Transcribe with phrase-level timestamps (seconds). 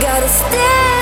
[0.00, 0.97] gotta stay.